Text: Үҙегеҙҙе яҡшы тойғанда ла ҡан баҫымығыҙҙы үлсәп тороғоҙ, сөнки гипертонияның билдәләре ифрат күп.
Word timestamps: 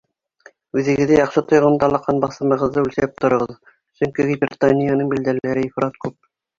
Үҙегеҙҙе 0.79 1.19
яҡшы 1.19 1.43
тойғанда 1.51 1.91
ла 1.97 2.01
ҡан 2.07 2.23
баҫымығыҙҙы 2.25 2.87
үлсәп 2.87 3.17
тороғоҙ, 3.23 3.57
сөнки 4.01 4.29
гипертонияның 4.35 5.17
билдәләре 5.17 5.71
ифрат 5.73 6.07
күп. 6.07 6.23